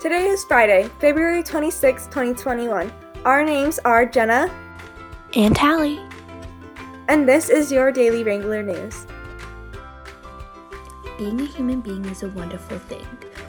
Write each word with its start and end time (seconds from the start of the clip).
Today 0.00 0.28
is 0.28 0.44
Friday, 0.44 0.88
February 0.98 1.42
26, 1.42 2.06
2021. 2.06 2.90
Our 3.26 3.44
names 3.44 3.78
are 3.84 4.06
Jenna 4.06 4.50
and 5.34 5.54
Tally, 5.54 6.00
and 7.08 7.28
this 7.28 7.50
is 7.50 7.70
your 7.70 7.92
Daily 7.92 8.24
Wrangler 8.24 8.62
News. 8.62 9.06
Being 11.18 11.42
a 11.42 11.44
human 11.44 11.82
being 11.82 12.02
is 12.06 12.22
a 12.22 12.30
wonderful 12.30 12.78
thing. 12.78 13.06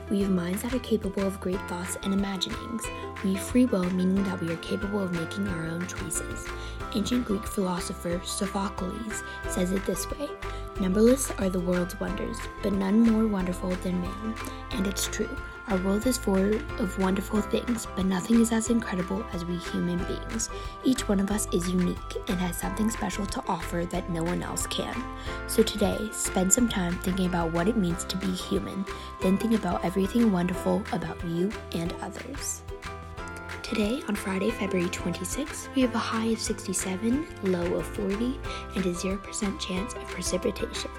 We 0.10 0.24
have 0.24 0.30
minds 0.30 0.64
that 0.64 0.74
are 0.74 0.80
capable 0.80 1.26
of 1.26 1.40
great 1.40 1.62
thoughts 1.70 1.98
and 2.04 2.14
imaginings. 2.14 2.84
We 3.24 3.36
have 3.36 3.44
free 3.44 3.64
will, 3.64 3.86
meaning 3.92 4.22
that 4.26 4.42
we 4.42 4.52
are 4.52 4.58
capable 4.58 5.02
of 5.02 5.14
making 5.14 5.48
our 5.48 5.68
own 5.68 5.88
choices. 5.88 6.46
Ancient 6.94 7.24
Greek 7.24 7.48
philosopher 7.48 8.20
Sophocles 8.26 9.24
says 9.48 9.72
it 9.72 9.86
this 9.86 10.06
way 10.12 10.28
Numberless 10.82 11.32
are 11.40 11.50
the 11.50 11.62
world's 11.62 11.98
wonders, 12.02 12.38
but 12.62 12.74
none 12.74 13.00
more 13.10 13.26
wonderful 13.26 13.70
than 13.70 14.02
man. 14.02 14.36
And 14.72 14.86
it's 14.86 15.08
true. 15.08 15.30
Our 15.72 15.78
world 15.78 16.06
is 16.06 16.18
full 16.18 16.54
of 16.82 17.00
wonderful 17.00 17.40
things, 17.40 17.88
but 17.96 18.06
nothing 18.06 18.42
is 18.42 18.52
as 18.52 18.70
incredible 18.70 19.26
as 19.32 19.46
we 19.46 19.56
human 19.56 20.00
beings. 20.00 20.50
Each 20.84 21.08
one 21.08 21.22
of 21.22 21.32
us 21.32 21.48
is 21.54 21.70
unique 21.70 22.18
and 22.28 22.38
has 22.42 22.58
something 22.58 22.90
special 22.90 23.26
to 23.28 23.42
offer 23.48 23.86
that 23.86 24.10
no 24.10 24.22
one 24.22 24.44
else 24.44 24.68
can. 24.68 25.02
So 25.48 25.64
today, 25.64 26.10
spend 26.12 26.52
some 26.52 26.68
time 26.68 26.98
thinking 26.98 27.28
about 27.28 27.54
what 27.54 27.70
it 27.70 27.78
means 27.78 28.04
to 28.04 28.18
be 28.18 28.28
human, 28.28 28.84
then 29.22 29.38
think 29.38 29.54
about 29.54 29.86
everything 29.86 30.34
wonderful 30.34 30.84
about 30.92 31.24
you 31.24 31.50
and 31.72 31.94
others. 32.02 32.64
Today, 33.64 34.04
on 34.10 34.16
Friday, 34.16 34.52
February 34.52 34.90
26, 34.90 35.70
we 35.74 35.84
have 35.84 35.96
a 35.96 36.00
high 36.00 36.26
of 36.26 36.40
67, 36.40 37.26
low 37.44 37.76
of 37.76 37.86
40, 37.96 38.38
and 38.76 38.86
a 38.86 38.94
0% 38.94 39.60
chance 39.62 39.94
of 39.94 40.06
precipitation. 40.10 40.92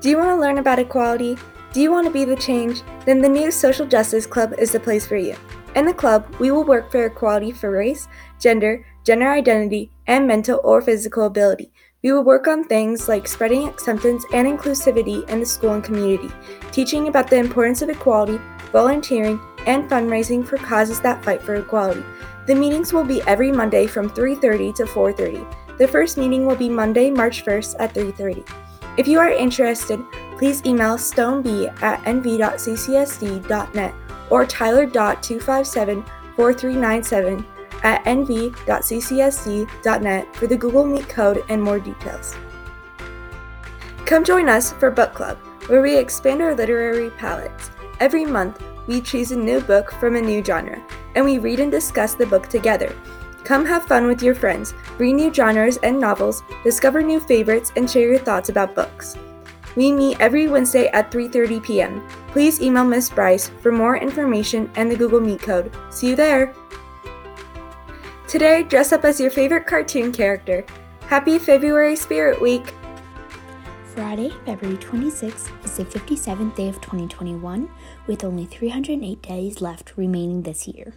Do 0.00 0.08
you 0.08 0.16
want 0.16 0.30
to 0.30 0.36
learn 0.36 0.56
about 0.56 0.78
equality? 0.78 1.36
Do 1.74 1.80
you 1.80 1.90
want 1.90 2.06
to 2.06 2.12
be 2.12 2.24
the 2.24 2.36
change? 2.36 2.82
Then 3.04 3.20
the 3.20 3.28
new 3.28 3.50
Social 3.50 3.84
Justice 3.84 4.26
Club 4.26 4.54
is 4.58 4.70
the 4.70 4.78
place 4.78 5.04
for 5.04 5.16
you. 5.16 5.34
In 5.74 5.84
the 5.84 5.92
club, 5.92 6.24
we 6.38 6.52
will 6.52 6.62
work 6.62 6.88
for 6.88 7.04
equality 7.04 7.50
for 7.50 7.72
race, 7.72 8.06
gender, 8.38 8.86
gender 9.02 9.28
identity, 9.28 9.90
and 10.06 10.24
mental 10.24 10.60
or 10.62 10.80
physical 10.80 11.26
ability. 11.26 11.72
We 12.04 12.12
will 12.12 12.22
work 12.22 12.46
on 12.46 12.62
things 12.62 13.08
like 13.08 13.26
spreading 13.26 13.66
acceptance 13.66 14.24
and 14.32 14.46
inclusivity 14.46 15.28
in 15.28 15.40
the 15.40 15.46
school 15.46 15.72
and 15.72 15.82
community, 15.82 16.30
teaching 16.70 17.08
about 17.08 17.28
the 17.28 17.38
importance 17.38 17.82
of 17.82 17.88
equality, 17.88 18.38
volunteering, 18.70 19.40
and 19.66 19.90
fundraising 19.90 20.46
for 20.46 20.58
causes 20.58 21.00
that 21.00 21.24
fight 21.24 21.42
for 21.42 21.56
equality. 21.56 22.04
The 22.46 22.54
meetings 22.54 22.92
will 22.92 23.02
be 23.02 23.20
every 23.22 23.50
Monday 23.50 23.88
from 23.88 24.10
3:30 24.10 24.72
to 24.74 24.86
4:30. 24.86 25.44
The 25.78 25.88
first 25.88 26.18
meeting 26.18 26.46
will 26.46 26.54
be 26.54 26.68
Monday, 26.68 27.10
March 27.10 27.42
1st 27.42 27.74
at 27.80 27.94
3:30. 27.94 28.44
If 28.96 29.08
you 29.08 29.18
are 29.18 29.30
interested, 29.30 29.98
please 30.38 30.64
email 30.64 30.96
stoneb 30.96 31.82
at 31.82 32.00
nv.ccsd.net 32.02 33.94
or 34.30 34.46
tyler.2574397 34.46 37.44
at 37.82 38.04
nv.ccsd.net 38.04 40.36
for 40.36 40.46
the 40.46 40.56
Google 40.56 40.86
Meet 40.86 41.08
code 41.08 41.42
and 41.48 41.60
more 41.62 41.78
details. 41.78 42.34
Come 44.06 44.24
join 44.24 44.48
us 44.48 44.72
for 44.72 44.90
Book 44.90 45.14
Club, 45.14 45.36
where 45.66 45.82
we 45.82 45.96
expand 45.96 46.42
our 46.42 46.54
literary 46.54 47.10
palettes. 47.10 47.70
Every 48.00 48.24
month, 48.24 48.60
we 48.86 49.00
choose 49.00 49.32
a 49.32 49.36
new 49.36 49.60
book 49.60 49.92
from 49.92 50.16
a 50.16 50.20
new 50.20 50.44
genre, 50.44 50.82
and 51.14 51.24
we 51.24 51.38
read 51.38 51.60
and 51.60 51.70
discuss 51.70 52.14
the 52.14 52.26
book 52.26 52.48
together. 52.48 52.92
Come 53.44 53.64
have 53.66 53.84
fun 53.84 54.06
with 54.06 54.22
your 54.22 54.34
friends, 54.34 54.74
read 54.98 55.14
new 55.14 55.32
genres 55.32 55.76
and 55.78 55.98
novels, 56.00 56.42
discover 56.62 57.02
new 57.02 57.20
favorites, 57.20 57.72
and 57.76 57.90
share 57.90 58.08
your 58.08 58.18
thoughts 58.18 58.48
about 58.48 58.74
books. 58.74 59.16
We 59.76 59.92
meet 59.92 60.20
every 60.20 60.48
Wednesday 60.48 60.88
at 60.88 61.10
3:30 61.10 61.62
p.m. 61.62 62.06
Please 62.28 62.60
email 62.60 62.84
Miss 62.84 63.10
Bryce 63.10 63.50
for 63.60 63.72
more 63.72 63.96
information 63.96 64.70
and 64.76 64.90
the 64.90 64.96
Google 64.96 65.20
Meet 65.20 65.40
code. 65.40 65.74
See 65.90 66.08
you 66.08 66.16
there. 66.16 66.54
Today, 68.28 68.62
dress 68.62 68.92
up 68.92 69.04
as 69.04 69.20
your 69.20 69.30
favorite 69.30 69.66
cartoon 69.66 70.12
character. 70.12 70.64
Happy 71.06 71.38
February 71.38 71.96
Spirit 71.96 72.40
Week. 72.40 72.74
Friday, 73.94 74.30
February 74.44 74.76
26th 74.78 75.64
is 75.64 75.76
the 75.76 75.84
57th 75.84 76.56
day 76.56 76.68
of 76.68 76.80
2021 76.80 77.70
with 78.08 78.24
only 78.24 78.44
308 78.44 79.22
days 79.22 79.60
left 79.60 79.96
remaining 79.96 80.42
this 80.42 80.66
year. 80.66 80.94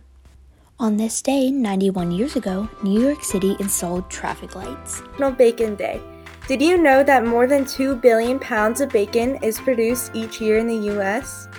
On 0.80 0.97
this 0.97 1.22
day, 1.22 1.51
91 1.51 2.12
years 2.12 2.35
ago, 2.35 2.69
New 2.84 3.01
York 3.01 3.24
City 3.24 3.56
installed 3.59 4.09
traffic 4.09 4.56
lights. 4.56 5.01
National 5.01 5.31
Bacon 5.31 5.75
Day. 5.75 6.01
Did 6.47 6.62
you 6.62 6.78
know 6.78 7.03
that 7.03 7.25
more 7.25 7.46
than 7.46 7.66
2 7.66 7.97
billion 7.97 8.40
pounds 8.40 8.80
of 8.80 8.88
bacon 8.88 9.35
is 9.44 9.59
produced 9.59 10.12
each 10.13 10.40
year 10.40 10.58
in 10.58 10.66
the 10.66 10.96
US? 10.96 11.50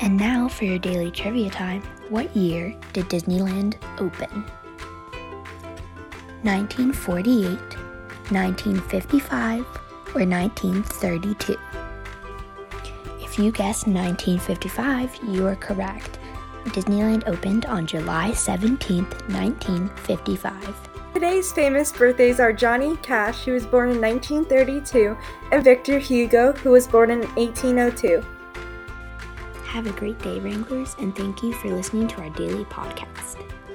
And 0.00 0.16
now 0.16 0.48
for 0.48 0.64
your 0.64 0.78
daily 0.78 1.10
trivia 1.10 1.50
time. 1.50 1.82
What 2.08 2.34
year 2.34 2.74
did 2.94 3.10
Disneyland 3.10 3.74
open? 4.00 4.46
1948, 6.40 7.58
1955, 8.30 9.60
or 10.14 10.24
1932? 10.24 11.54
If 13.20 13.38
you 13.38 13.52
guessed 13.52 13.86
1955, 13.86 15.18
you 15.28 15.46
are 15.46 15.56
correct. 15.56 16.18
Disneyland 16.68 17.28
opened 17.28 17.66
on 17.66 17.86
July 17.86 18.32
17, 18.32 19.04
1955. 19.04 20.97
Today's 21.18 21.50
famous 21.50 21.90
birthdays 21.90 22.38
are 22.38 22.52
Johnny 22.52 22.96
Cash, 22.98 23.44
who 23.44 23.50
was 23.50 23.66
born 23.66 23.90
in 23.90 24.00
1932, 24.00 25.18
and 25.50 25.64
Victor 25.64 25.98
Hugo, 25.98 26.52
who 26.52 26.70
was 26.70 26.86
born 26.86 27.10
in 27.10 27.22
1802. 27.34 28.24
Have 29.64 29.88
a 29.88 29.98
great 29.98 30.20
day, 30.20 30.38
Wranglers, 30.38 30.94
and 31.00 31.16
thank 31.16 31.42
you 31.42 31.52
for 31.54 31.74
listening 31.74 32.06
to 32.06 32.20
our 32.22 32.30
daily 32.30 32.64
podcast. 32.66 33.57